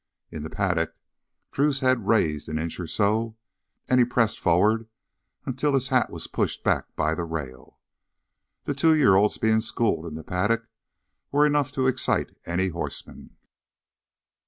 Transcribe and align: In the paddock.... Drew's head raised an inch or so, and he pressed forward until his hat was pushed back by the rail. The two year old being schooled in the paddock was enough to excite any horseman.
In 0.31 0.41
the 0.41 0.49
paddock.... 0.49 0.95
Drew's 1.51 1.81
head 1.81 2.07
raised 2.07 2.49
an 2.49 2.57
inch 2.57 2.79
or 2.79 2.87
so, 2.87 3.37
and 3.87 3.99
he 3.99 4.03
pressed 4.03 4.39
forward 4.39 4.87
until 5.45 5.75
his 5.75 5.89
hat 5.89 6.09
was 6.09 6.25
pushed 6.25 6.63
back 6.63 6.95
by 6.95 7.13
the 7.13 7.23
rail. 7.23 7.77
The 8.63 8.73
two 8.73 8.95
year 8.95 9.13
old 9.13 9.39
being 9.39 9.61
schooled 9.61 10.07
in 10.07 10.15
the 10.15 10.23
paddock 10.23 10.65
was 11.31 11.45
enough 11.45 11.71
to 11.73 11.85
excite 11.85 12.35
any 12.47 12.69
horseman. 12.69 13.37